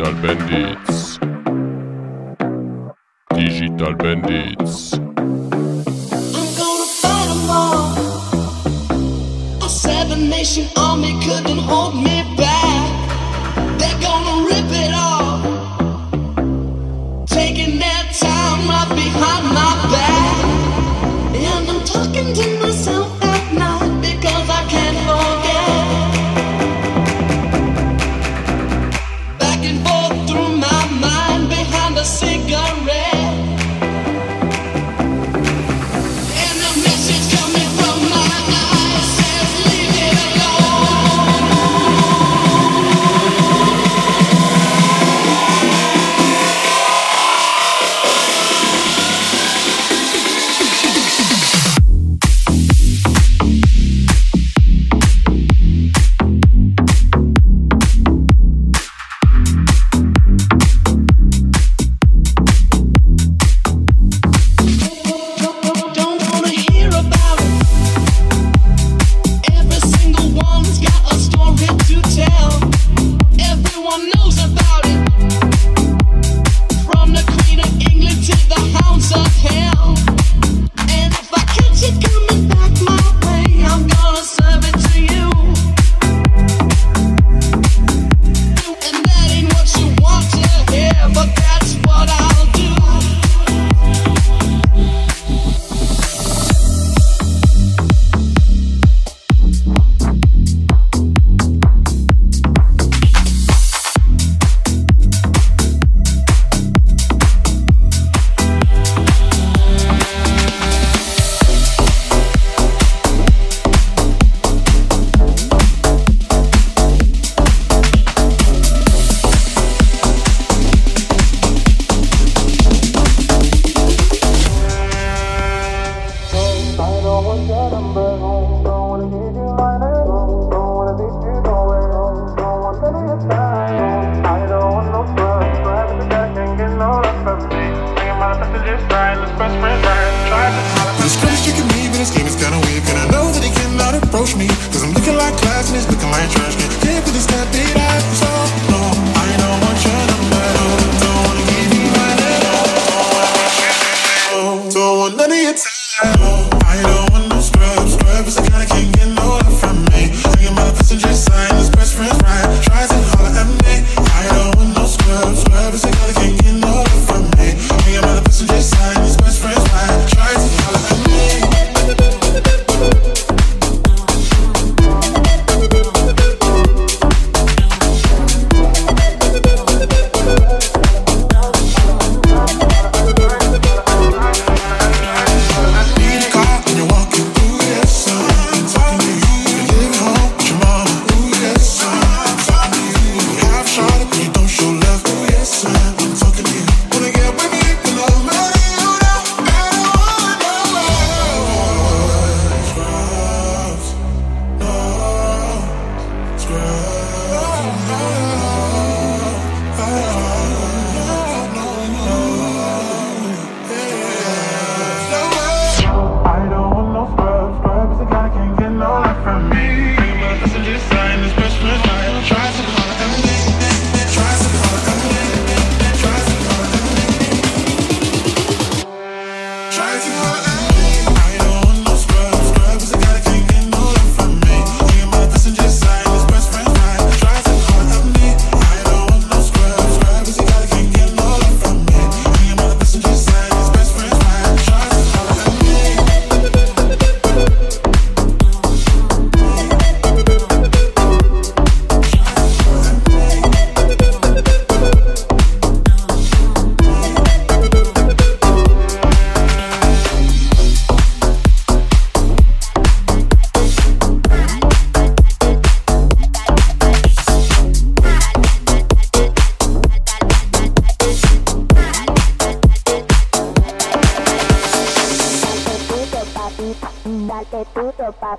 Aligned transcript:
Digital 0.00 0.22
Bandits. 0.22 1.18
Digital 3.34 3.94
Bandits. 3.96 4.94
I'm 4.94 6.48
gonna 6.56 6.86
fight 7.02 7.28
them 7.28 7.50
all. 7.50 7.92
A 9.62 9.68
seven 9.68 10.30
nation 10.30 10.66
army. 10.78 10.89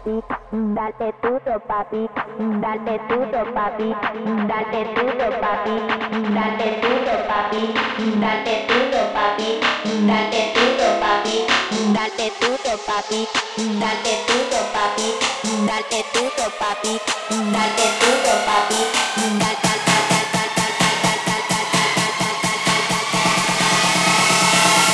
papi, 0.03 0.21
dale 0.73 1.13
duro 1.21 1.59
papi, 1.67 2.09
dale 2.59 2.99
duro 3.07 3.43
papi, 3.53 3.93
dale 4.47 4.81
duro 4.95 5.29
papi, 5.39 5.75
dale 6.33 6.79
duro 6.81 7.15
papi, 7.27 7.73
dale 8.19 8.65
duro 8.67 9.03
papi, 9.13 9.59
dale 10.07 10.41
duro 10.55 10.89
papi, 11.01 11.37
dale 11.93 12.31
duro 12.39 12.77
papi, 12.85 13.27
dale 13.79 14.15
duro 14.25 14.63
papi, 14.73 15.07
dale 15.65 15.99
duro 16.13 16.47
papi, 16.59 16.97
dale 17.51 17.85
duro 18.01 18.35
papi, 18.47 18.81
dale 19.37 19.61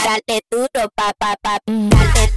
dale 0.04 0.42
duro 0.50 0.90
papá, 0.96 1.36
papá, 1.44 1.58
dale 1.68 2.37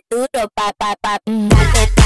Pop, 0.49 0.73
pop, 0.79 0.97
pop. 1.03 2.00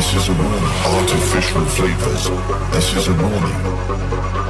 This 0.00 0.14
is 0.14 0.28
a 0.30 0.32
morning. 0.32 0.64
Artificial 0.96 1.64
flavors. 1.66 2.24
This 2.72 2.96
is 2.96 3.08
a 3.08 3.14
morning. 3.16 3.60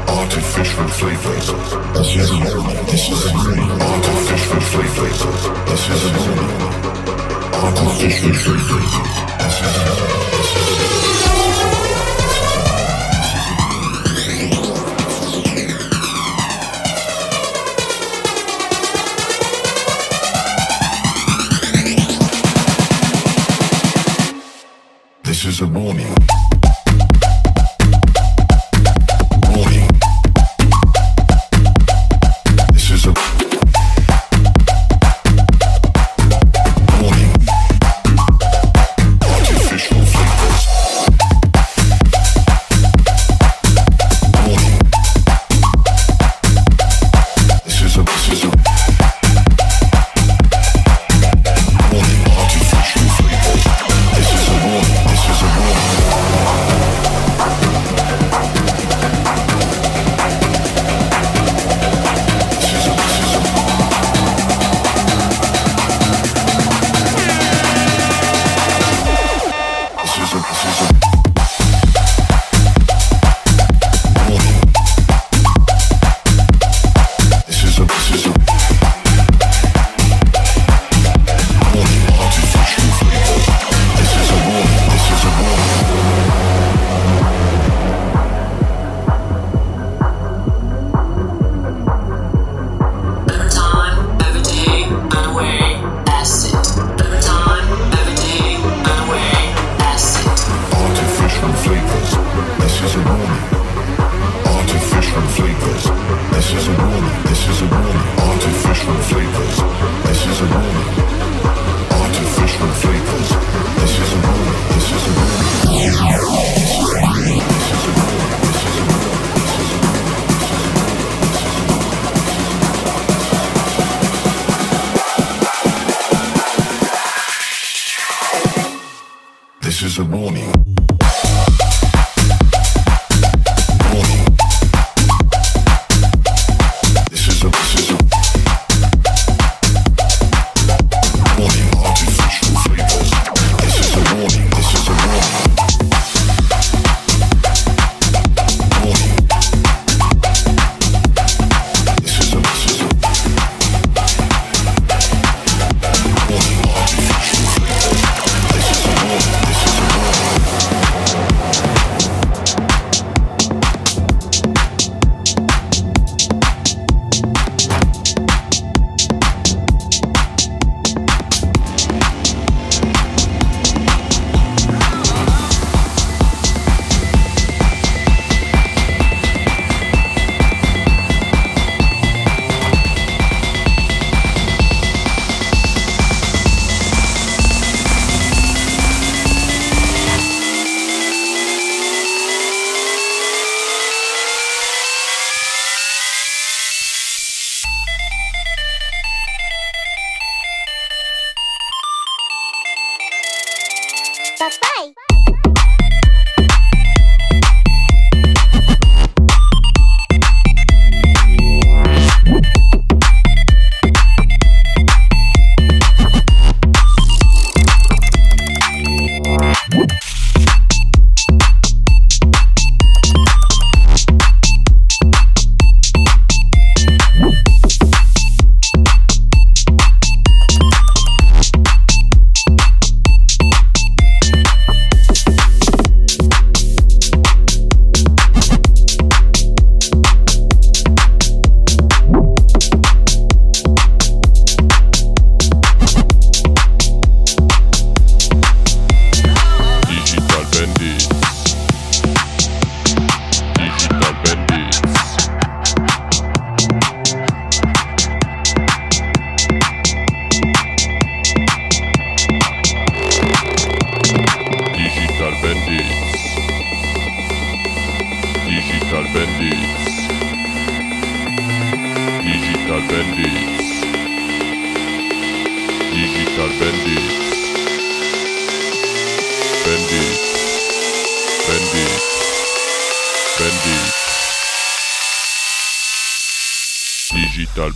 Artificial 0.07 0.87
flavors. 0.87 1.47
This 1.93 2.15
is 2.15 2.31
a 2.31 2.35
morning. 2.37 2.87
This 2.87 3.11
is 3.11 3.27
a 3.27 3.35
morning. 3.35 3.71
Artificial 3.83 4.61
flavors. 4.71 5.21
This 5.67 5.89
is 5.91 6.05
a 6.05 6.13
morning. 6.23 6.55
Artificial 7.67 8.33
flavors. 8.33 8.93
This 9.43 9.57
is 9.67 9.77
a 9.77 9.95
warning. 9.99 10.90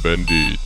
Bandit. 0.04 0.63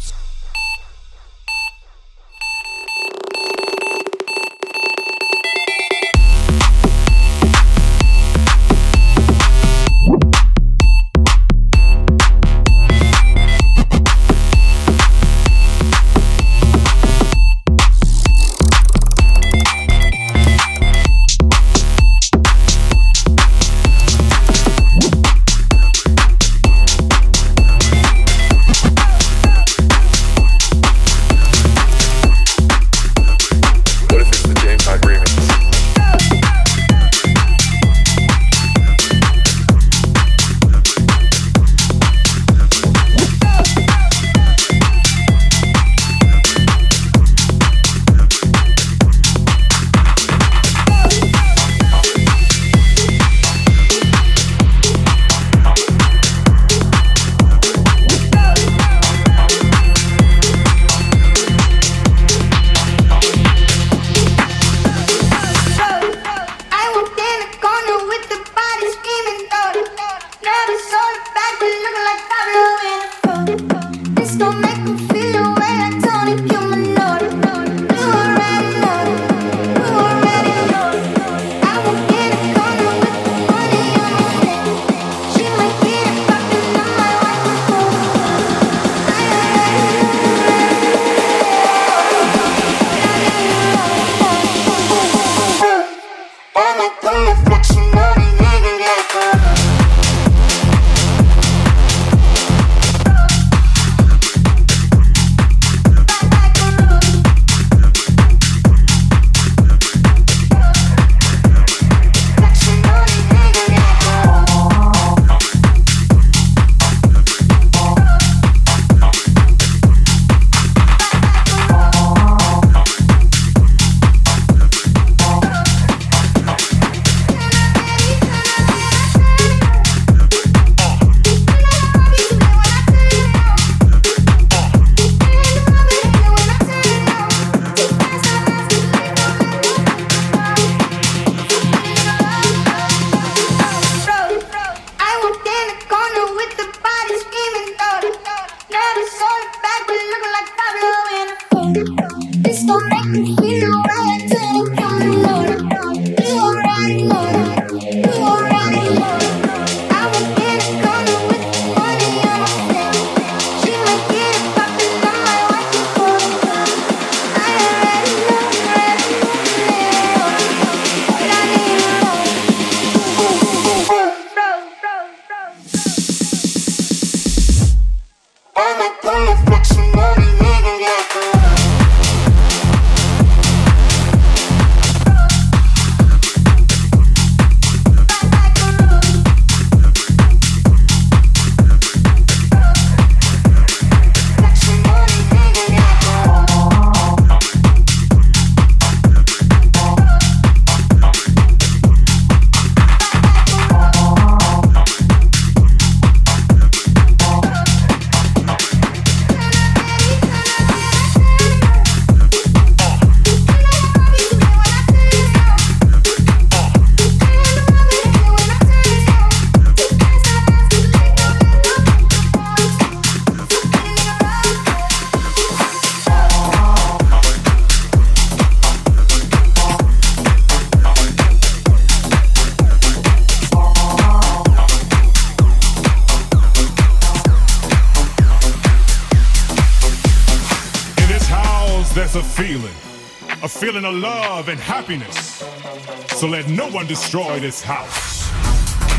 So 246.16 246.26
let 246.26 246.48
no 246.48 246.68
one 246.70 246.86
destroy 246.86 247.38
this 247.40 247.62
house. 247.62 248.28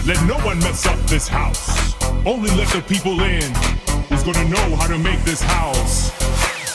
Let 0.05 0.23
no 0.25 0.35
one 0.45 0.59
mess 0.59 0.85
up 0.85 0.99
this 1.07 1.27
house. 1.27 1.95
Only 2.25 2.49
let 2.51 2.69
the 2.69 2.81
people 2.81 3.19
in 3.21 3.53
who's 4.09 4.23
gonna 4.23 4.47
know 4.47 4.75
how 4.75 4.87
to 4.87 4.97
make 4.97 5.21
this 5.23 5.41
house 5.41 6.11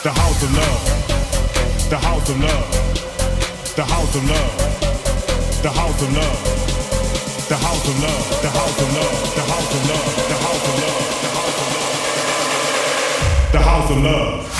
the 0.05 0.11
house 0.11 0.43
of 0.43 0.53
love, 0.53 1.89
the 1.89 1.97
house 1.97 2.29
of 2.29 2.39
love, 2.39 2.71
the 3.75 3.83
house 3.83 4.15
of 4.15 4.29
love, 4.29 4.57
the 5.63 5.69
house 5.71 6.01
of 6.03 6.13
love, 6.13 6.43
the 7.47 7.57
house 7.57 7.87
of 7.87 7.97
love, 8.03 8.41
the 8.43 8.49
house 8.49 8.79
of 8.79 8.83
love, 8.93 9.33
the 9.33 9.41
house 9.41 9.71
of 9.73 9.89
love, 9.89 10.25
the 10.29 10.35
house 10.37 10.65
of 10.69 10.79
love, 10.79 11.09
the 11.09 11.17
house 11.25 11.49
of 11.49 11.63
love, 11.65 13.51
the 13.51 13.59
house 13.59 13.89
of 13.89 13.97
love. 14.03 14.54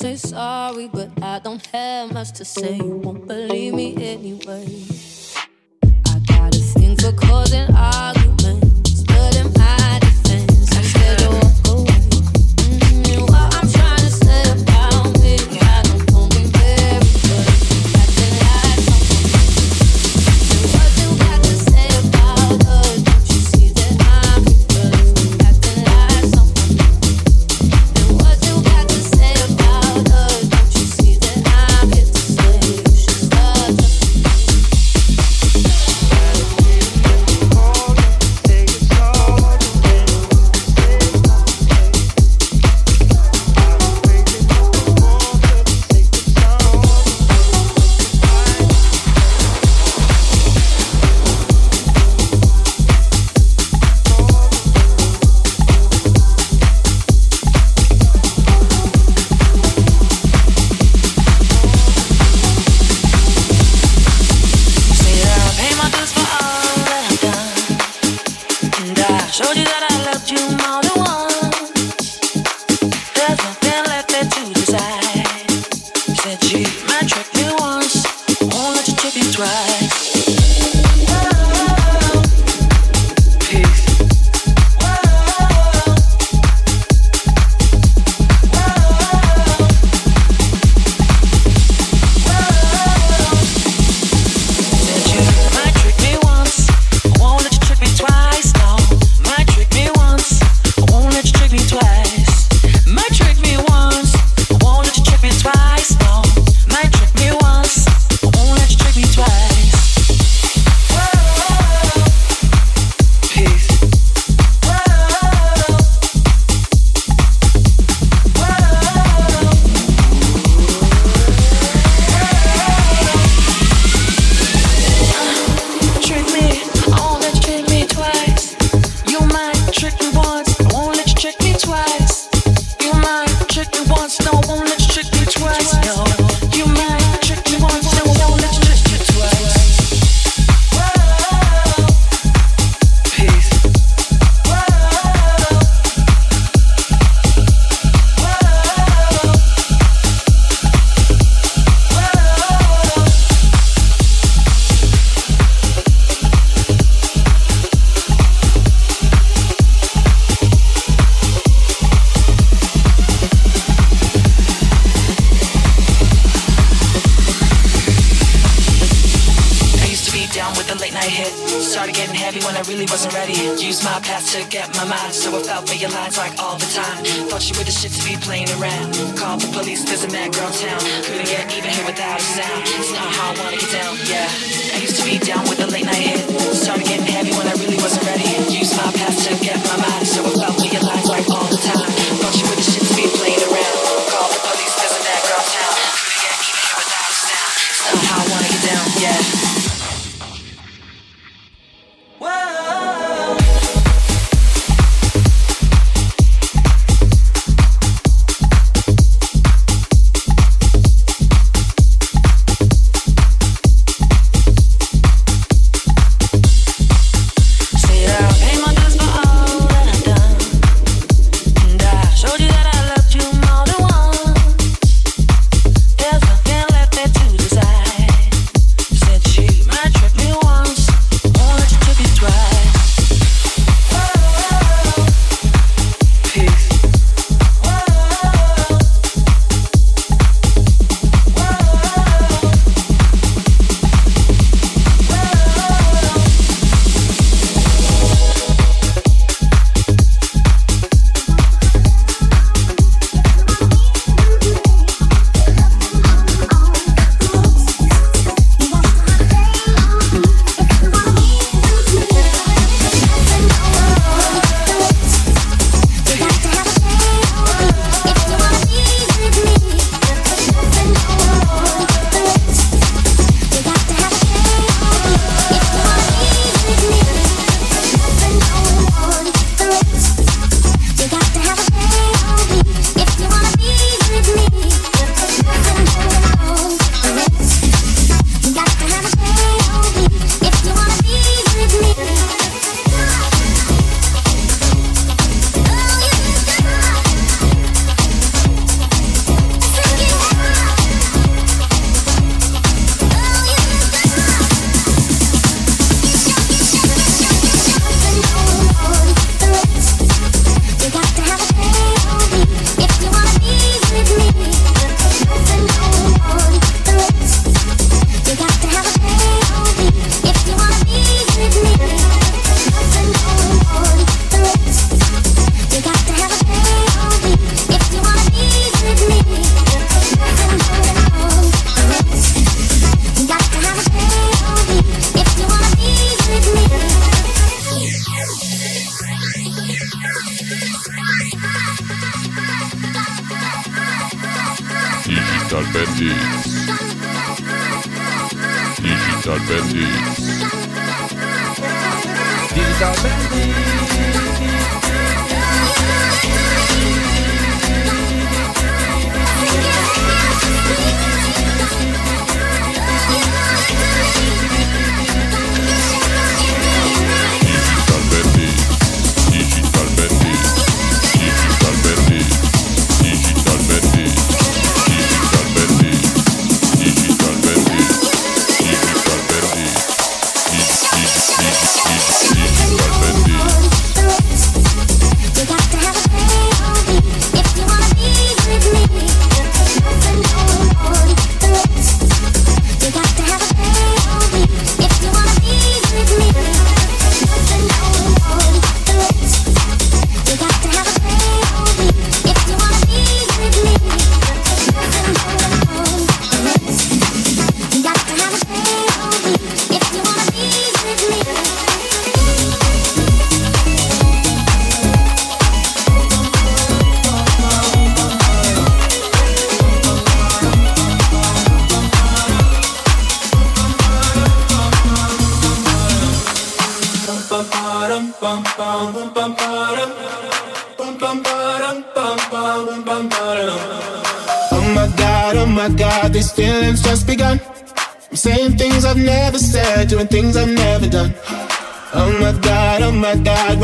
Say 0.00 0.16
sorry, 0.16 0.88
but 0.88 1.09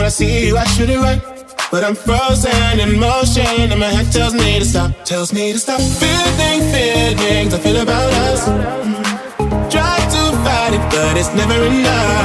I 0.07 0.09
see 0.09 0.47
you, 0.47 0.57
I 0.57 0.63
should 0.67 0.89
it 0.89 1.01
right. 1.01 1.21
But 1.73 1.83
I'm 1.83 1.97
frozen 1.97 2.79
in 2.79 2.97
motion, 2.97 3.73
and 3.73 3.81
my 3.81 3.91
head 3.91 4.07
tells 4.13 4.35
me 4.35 4.61
to 4.61 4.65
stop. 4.65 4.93
Tells 5.05 5.33
me 5.33 5.53
to 5.53 5.59
stop 5.59 5.81
feeling 5.81 6.63
feelings 6.71 7.53
I 7.53 7.59
feel 7.59 7.83
about 7.83 8.13
us. 8.31 8.47
Mm. 8.47 9.69
Try 9.69 9.99
to 10.15 10.23
fight 10.47 10.75
it, 10.79 10.85
but 10.95 11.17
it's 11.19 11.35
never 11.35 11.59
enough. 11.59 12.23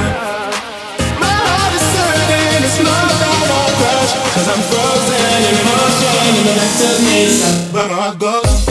My 1.18 1.34
heart 1.42 1.74
is 1.74 1.88
hurting, 1.98 2.62
it's 2.70 2.78
not 2.86 3.08
about 3.18 3.50
our 3.50 3.72
crush. 3.74 4.14
Cause 4.30 4.48
I'm 4.54 4.62
frozen 4.70 5.42
in 5.50 5.58
motion, 5.66 6.22
and 6.38 6.46
my 6.46 6.54
head 6.62 6.74
tells 6.78 7.02
me 7.02 7.18
to 7.26 7.34
stop. 7.34 7.74
But 7.74 7.90
my 7.90 7.98
heart 7.98 8.20
goes. 8.20 8.71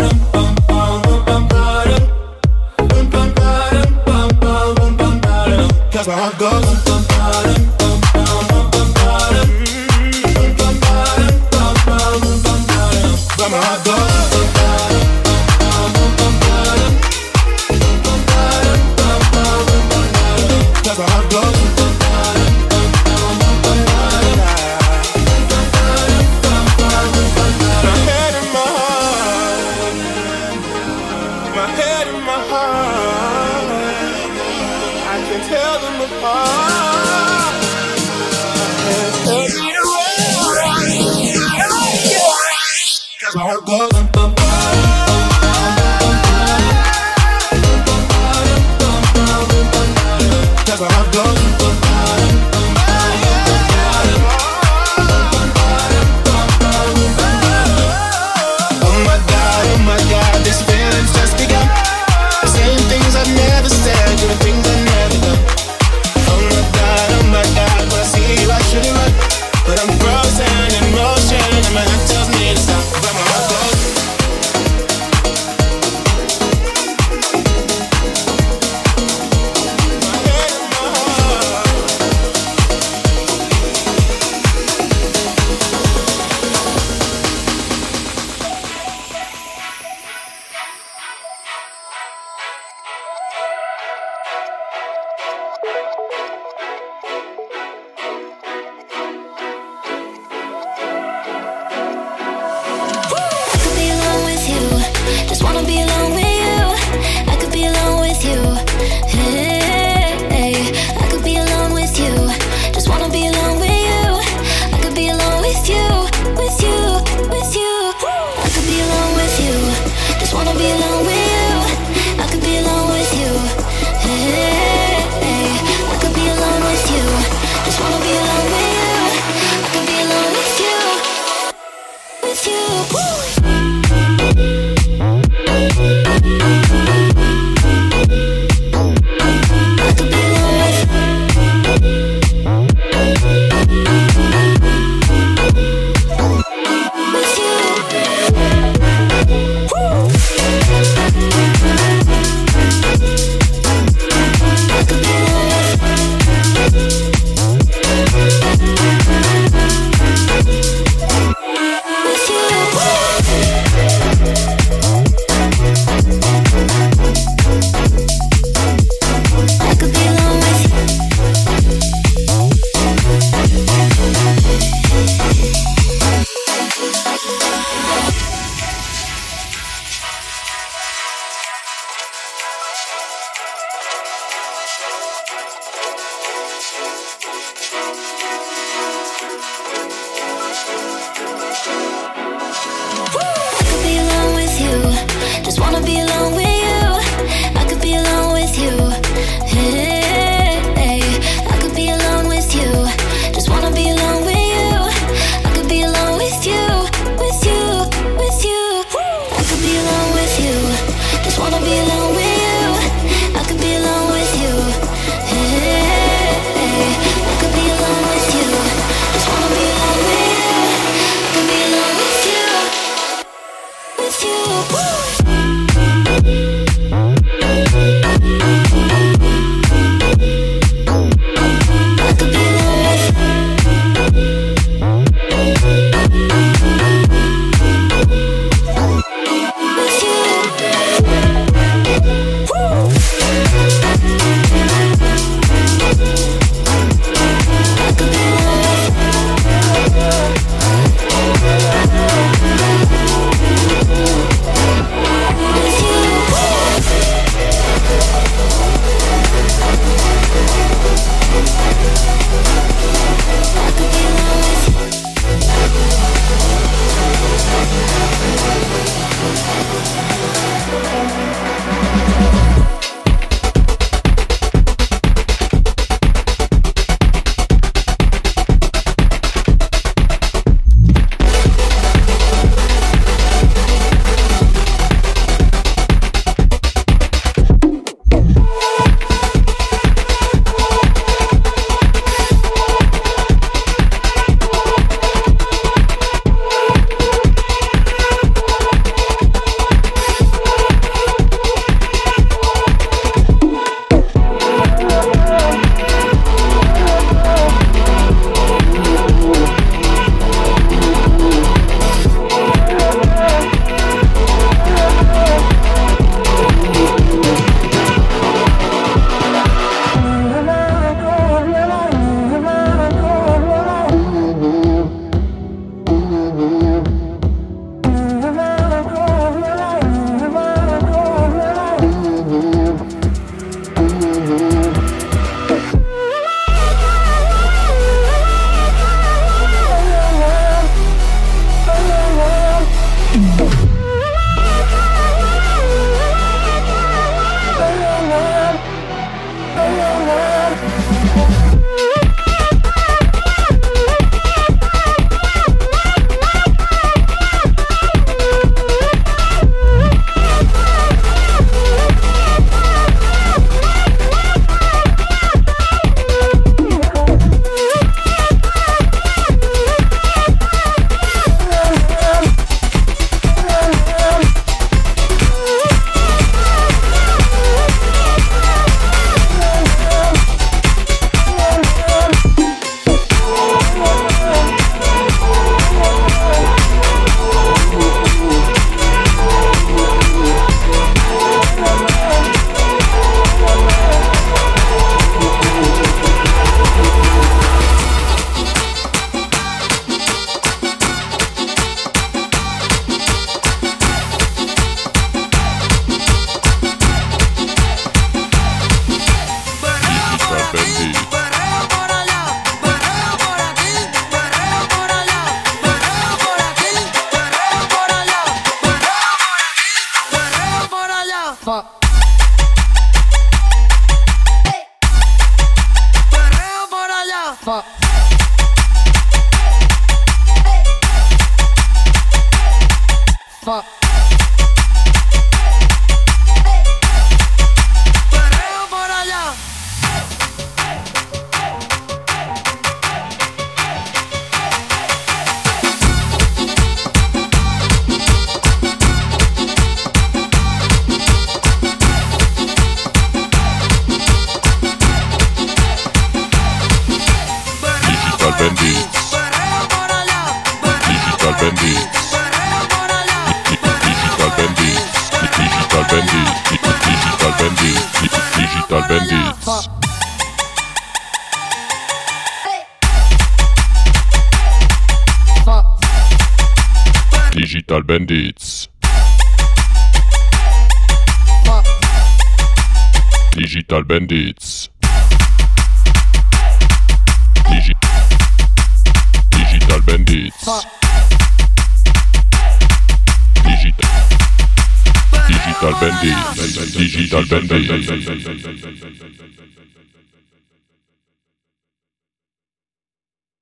las 6.01 6.07
barrancas. 6.07 6.80